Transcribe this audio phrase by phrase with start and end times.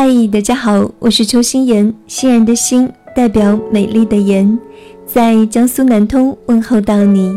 [0.00, 4.56] 嗨，大家好，我是邱心妍，欣然的心代表美丽的妍，
[5.04, 7.36] 在江苏南通问候到你。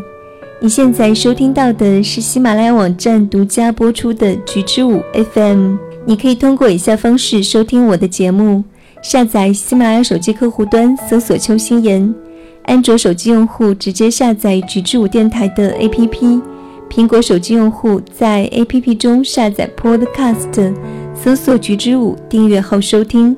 [0.60, 5.02] 你现在收听到的是喜马拉雅网站独家播出的菊之舞
[5.34, 5.78] FM。
[6.06, 8.64] 你可以通过以下方式收听我的节目：
[9.02, 12.14] 下载喜马拉雅手机客户端，搜索邱心妍；
[12.66, 16.40] 安卓手机用户直接下载菊之舞电台的 APP；
[16.91, 20.72] 苹果手机用户在 APP 中下载 Podcast，
[21.24, 23.38] 搜索菊之舞，订阅后收听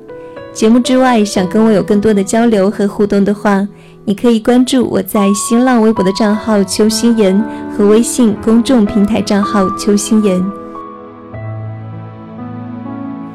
[0.54, 0.80] 节目。
[0.80, 3.68] 之外，想跟我有更多的交流和互动的话，
[4.06, 7.44] 你可以关注我在新浪微博的账号邱心妍
[7.76, 10.42] 和微信公众平台账号邱心妍。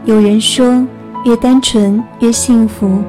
[0.06, 0.82] 有人说，
[1.26, 3.02] 越单纯越幸福。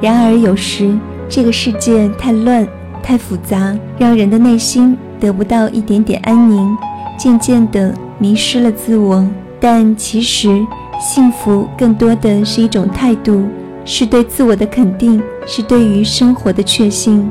[0.00, 2.66] 然而有时这个世界太乱、
[3.00, 6.76] 太复杂，让人的内心得不到一点点安宁，
[7.16, 9.24] 渐渐地迷失了自我。
[9.62, 10.66] 但其实，
[11.00, 13.48] 幸福更多的是一种态度。
[13.82, 17.28] 是对自我的肯定，是对于生活的确信。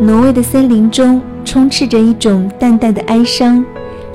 [0.00, 3.64] 挪威的森林中充斥着一种淡淡的哀伤，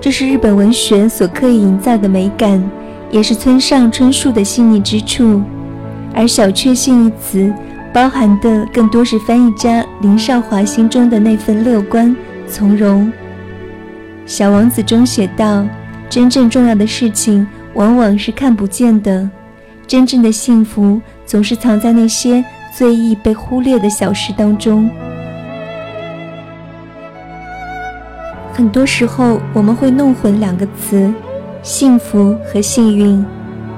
[0.02, 2.62] 这是日本文学所刻意营造的美感，
[3.10, 5.42] 也是村上春树的细腻之处。
[6.14, 7.52] 而“小确幸”一词，
[7.94, 12.16] 包含的更多是翻译家林少华心中的那份乐观
[12.48, 13.08] 从容。
[14.26, 15.66] 《小王子》中写道
[16.10, 19.30] ：“真正重要的事情。”往往是看不见的，
[19.86, 22.42] 真正的幸福总是藏在那些
[22.74, 24.90] 最易被忽略的小事当中。
[28.54, 31.14] 很多时候，我们会弄混两个词：
[31.62, 33.26] 幸福和幸运。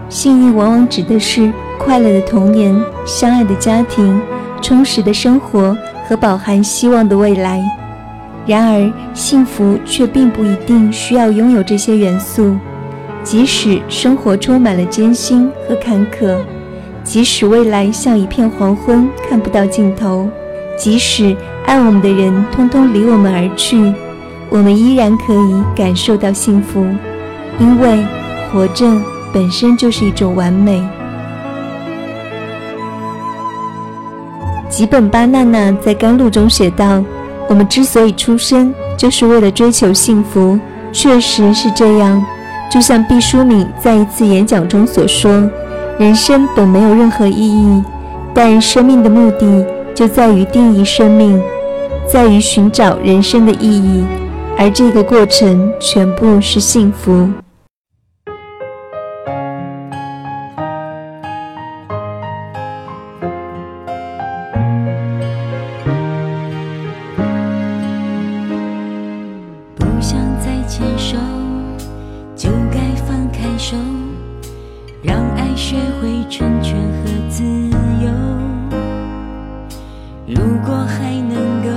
[0.10, 4.22] 幸运往往指的是快乐的童年、相爱的家庭、
[4.62, 5.76] 充实的生活
[6.08, 7.64] 和饱含希望的未来。
[8.48, 12.56] 然而，幸福却并不一定需要拥有这些元素。
[13.22, 16.38] 即使生活充满了艰辛和坎坷，
[17.04, 20.30] 即使未来像一片黄昏看不到尽头，
[20.78, 21.36] 即使
[21.66, 23.94] 爱我们的人通通离我们而去，
[24.50, 26.86] 我们依然可以感受到幸福，
[27.60, 28.06] 因为
[28.50, 28.86] 活着
[29.34, 30.82] 本身就是一种完美。
[34.70, 37.04] 吉本巴娜娜在《甘露》中写道
[37.48, 40.60] ：“我们之所以出生，就是为了追求幸福。”
[40.94, 42.26] 确实是这样。
[42.70, 45.50] 就像毕淑敏在一次演讲中所说
[46.00, 47.84] ：“人生本没有任何意义，
[48.34, 51.42] 但生命的目的就在于定义生命，
[52.12, 54.04] 在于寻找人生的意义，
[54.58, 57.30] 而这个过程全部是幸福。”
[75.70, 78.10] 学会成全和自由
[80.26, 81.70] 如果还能够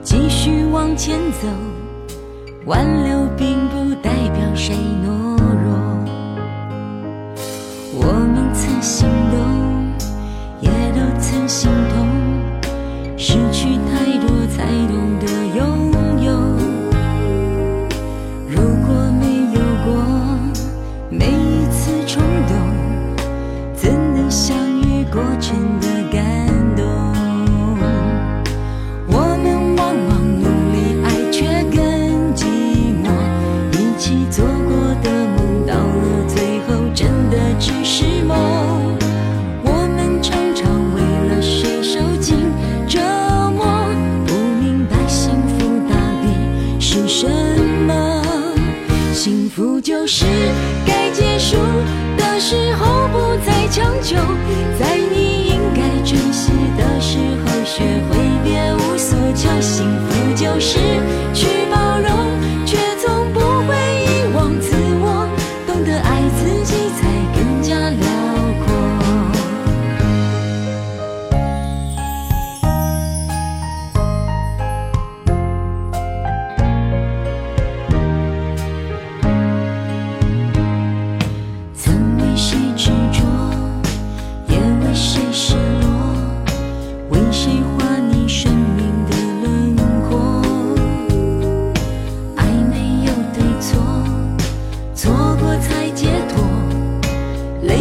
[0.00, 1.48] 继续往前走
[2.66, 5.74] 挽留并不代表谁懦弱
[7.94, 9.37] 我们曾心动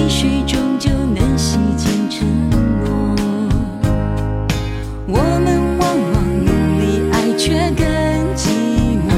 [0.08, 3.14] 泪水终究能洗净沉默。
[5.06, 6.50] 我们往往努
[6.80, 7.86] 力爱，却更
[8.34, 8.48] 寂
[9.04, 9.12] 寞。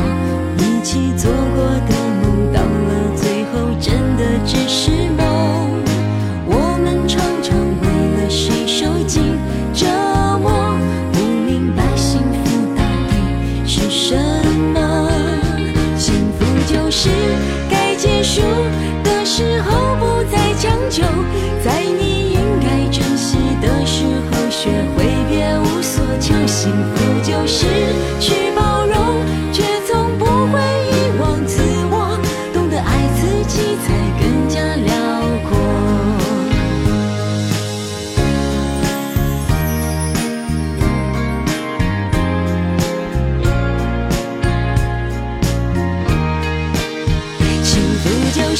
[0.57, 1.93] 一起做过的
[2.23, 5.79] 梦，到了最后真的只是梦。
[6.47, 7.85] 我们常常为
[8.17, 9.37] 了谁受尽
[9.75, 9.85] 折
[10.41, 10.75] 磨，
[11.13, 12.81] 不明白幸福到
[13.11, 13.13] 底
[13.63, 14.15] 是什
[14.73, 15.07] 么。
[15.95, 17.09] 幸福就是。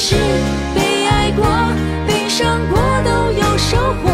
[0.01, 0.15] 是
[0.73, 1.43] 被爱过、
[2.07, 4.09] 被伤过都有收获。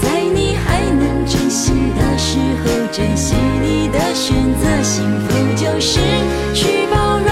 [0.00, 4.82] 在你还能珍惜的时候，珍惜你的选择。
[4.82, 6.00] 幸福就是
[6.54, 7.28] 去包容，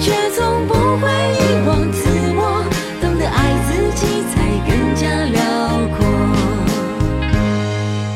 [0.00, 2.64] 却从不会遗忘自我。
[3.00, 4.34] 懂得爱自己，才
[4.68, 5.42] 更加辽
[5.98, 5.98] 阔。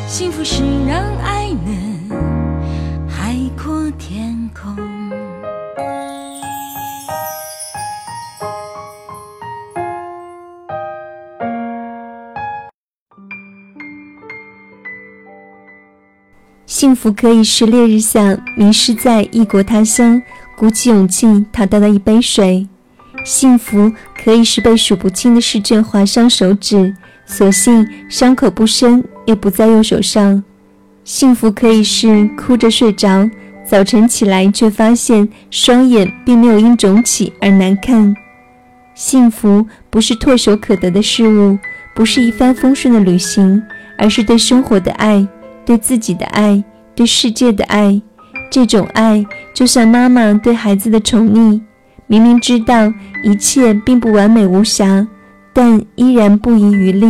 [0.07, 1.75] 幸福是让爱能
[3.09, 4.96] 海阔天空。
[16.87, 20.23] 幸福可以是烈日下迷失在异国他乡，
[20.57, 22.65] 鼓起勇气讨到的一杯水；
[23.25, 26.95] 幸福可以是被数不清的试卷划伤手指，
[27.27, 30.41] 所幸伤口不深，也不在右手上；
[31.03, 33.29] 幸福可以是哭着睡着，
[33.69, 38.15] 早晨起来却发现双眼并没有因肿起而难看；
[38.95, 41.59] 幸福不是唾手可得的事物，
[41.97, 43.61] 不是一帆风顺的旅行，
[43.99, 45.27] 而是对生活的爱。
[45.67, 46.63] 对自己的爱，
[46.97, 48.01] 对世界的爱，
[48.51, 51.61] 这种爱就像妈妈对孩子的宠溺。
[52.09, 55.07] 明明知道一切并不完美无瑕，
[55.53, 57.07] 但依然不遗余力。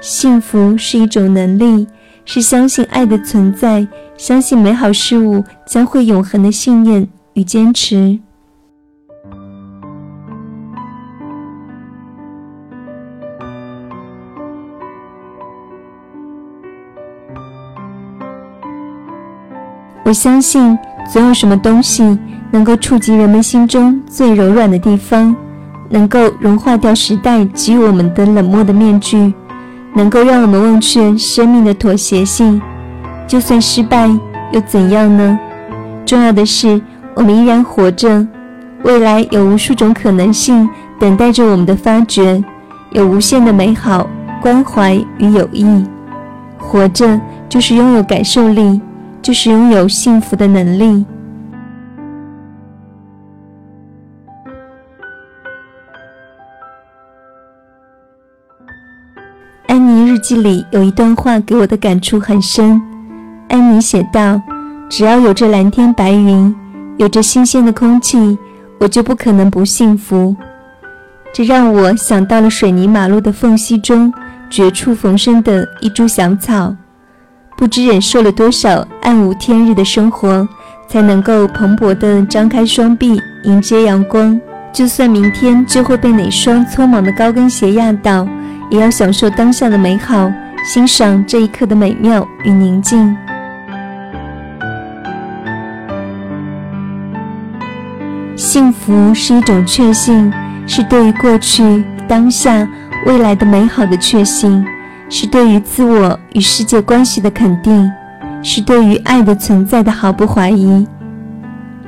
[0.00, 1.86] 幸福是一种能力，
[2.24, 8.18] 是相信爱的存在，相信美好事物将会永恒的信念与坚持。
[20.08, 22.18] 我相信，总有什么东西
[22.50, 25.36] 能够触及人们心中最柔软的地方，
[25.90, 29.34] 能够融化掉时代给予我们的冷漠的面具，
[29.92, 32.58] 能够让我们忘却生命的妥协性。
[33.26, 34.08] 就算失败
[34.50, 35.38] 又怎样呢？
[36.06, 36.80] 重要的是，
[37.14, 38.26] 我们依然活着，
[38.84, 40.66] 未来有无数种可能性
[40.98, 42.42] 等待着我们的发掘，
[42.92, 44.08] 有无限的美好、
[44.40, 45.84] 关怀与友谊。
[46.56, 48.80] 活着就是拥有感受力。
[49.22, 51.04] 就是拥有幸福的能力。
[59.66, 62.80] 安妮日记里有一段话给我的感触很深。
[63.48, 64.40] 安妮写道
[64.88, 66.54] ：“只要有着蓝天白云，
[66.96, 68.38] 有着新鲜的空气，
[68.80, 70.34] 我就不可能不幸福。”
[71.34, 74.12] 这让我想到了水泥马路的缝隙中
[74.48, 76.74] 绝处逢生的一株小草。
[77.58, 80.46] 不知忍受了多少暗无天日的生活，
[80.86, 84.40] 才能够蓬勃地张开双臂迎接阳光。
[84.72, 88.24] 就算明天就会被哪双匆忙的高跟鞋压倒，
[88.70, 90.32] 也要享受当下的美好，
[90.64, 93.16] 欣赏这一刻的美妙与宁静。
[98.36, 100.32] 幸福是一种确信，
[100.64, 102.68] 是对于过去、当下、
[103.04, 104.64] 未来的美好的确信。
[105.08, 107.90] 是对于自我与世界关系的肯定，
[108.42, 110.86] 是对于爱的存在的毫不怀疑。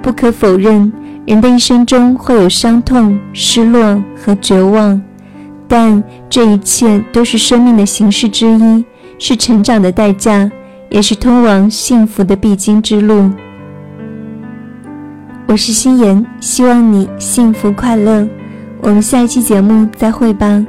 [0.03, 0.91] 不可否认，
[1.27, 5.01] 人的一生中会有伤痛、失落和绝望，
[5.69, 8.85] 但这一切都是生命的形式之一，
[9.19, 10.51] 是成长的代价，
[10.89, 13.31] 也是通往幸福的必经之路。
[15.47, 18.27] 我是心妍，希望你幸福快乐。
[18.81, 20.65] 我们下一期节目再会吧。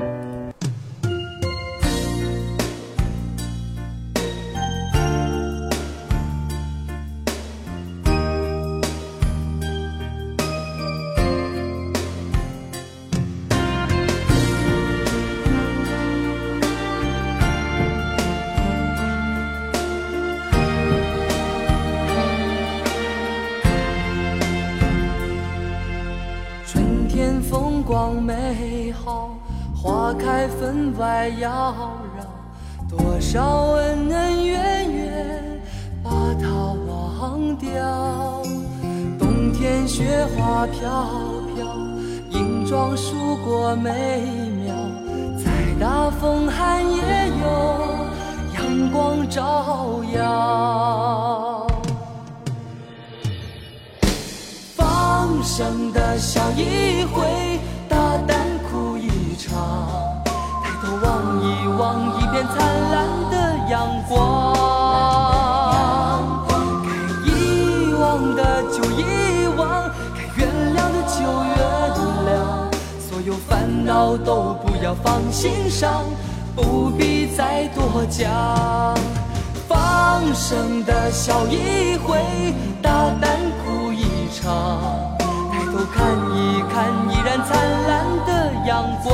[27.92, 29.36] 光美好，
[29.76, 31.76] 花开分外妖
[32.88, 35.62] 娆，多少恩恩怨怨
[36.02, 36.10] 把
[36.42, 36.48] 它
[36.88, 38.42] 忘掉。
[39.20, 40.90] 冬天雪花飘
[41.54, 41.68] 飘，
[42.30, 44.22] 银装素裹美
[44.64, 44.74] 妙，
[45.44, 47.44] 再大风寒也有
[48.54, 51.68] 阳光照耀。
[54.78, 57.51] 放声的笑一回。
[62.54, 62.60] 灿
[62.92, 62.96] 烂
[63.30, 63.34] 的
[63.70, 63.74] 阳
[64.08, 64.12] 光。
[66.86, 66.90] 该
[67.26, 68.02] 遗忘
[68.36, 68.40] 的
[68.72, 69.02] 就遗
[69.58, 69.62] 忘，
[70.16, 70.40] 该原
[70.76, 71.18] 谅的就
[71.48, 71.58] 原
[72.28, 72.32] 谅，
[73.00, 73.50] 所有烦
[73.86, 76.04] 恼都不要放心上，
[76.56, 78.30] 不必再多讲。
[79.68, 82.90] 放声的笑一回，大
[83.22, 85.18] 胆哭一场。
[85.52, 86.00] 抬头看
[86.36, 87.50] 一看，依然灿
[87.88, 87.90] 烂
[88.26, 88.30] 的
[88.68, 88.70] 阳
[89.04, 89.10] 光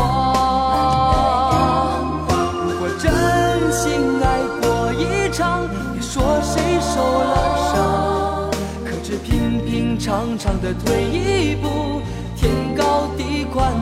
[10.08, 12.02] 长长的退一步
[12.38, 13.74] 天高地宽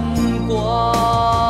[0.48, 1.45] 广。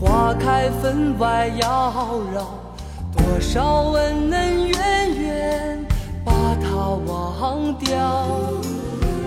[0.00, 1.92] 花开分外妖
[2.32, 2.44] 娆，
[3.16, 5.86] 多少恩恩怨怨
[6.24, 6.68] 把它
[7.04, 8.28] 忘掉。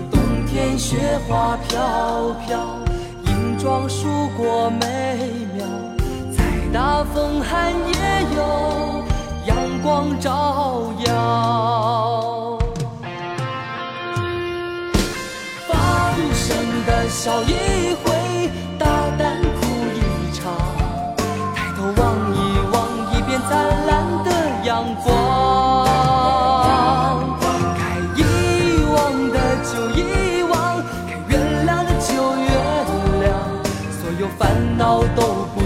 [0.10, 1.78] 冬天雪花飘
[2.48, 2.58] 飘，
[3.26, 5.20] 银装素裹美
[5.58, 5.66] 妙，
[6.32, 8.40] 再大风寒也有
[9.48, 12.58] 阳光照耀。
[15.68, 17.52] 放声的笑一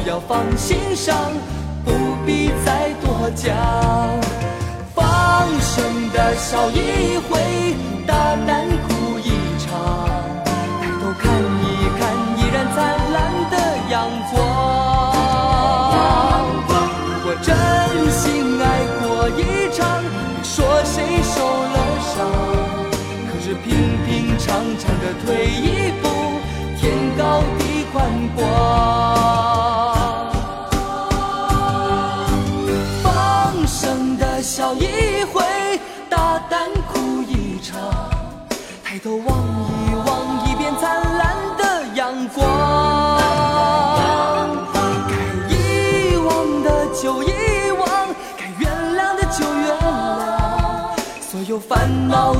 [0.05, 1.31] 要放心上，
[1.83, 1.91] 不
[2.27, 3.55] 必再多讲。
[4.93, 5.83] 放声
[6.13, 7.75] 的笑一回，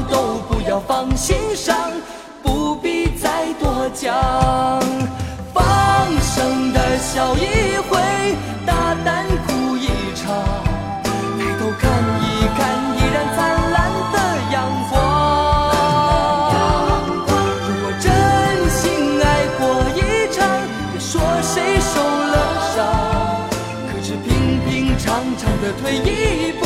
[0.10, 1.92] 都不要放心上，
[2.42, 4.14] 不必再多讲。
[5.54, 5.64] 放
[6.22, 8.00] 声的笑一回，
[8.66, 10.24] 大胆哭一场。
[11.38, 11.84] 抬头看
[12.22, 12.24] 一
[12.58, 12.60] 看，
[12.98, 13.38] 依然灿
[13.72, 13.78] 烂
[14.14, 14.16] 的
[14.52, 14.56] 阳
[14.90, 14.94] 光。
[17.68, 18.06] 如果真
[18.70, 18.84] 心
[19.22, 19.26] 爱
[19.60, 19.62] 过
[19.96, 20.00] 一
[20.34, 20.38] 场，
[20.92, 22.36] 别说谁受了
[22.74, 22.78] 伤，
[23.92, 24.26] 可是平
[24.66, 25.06] 平常
[25.38, 26.65] 常的退一步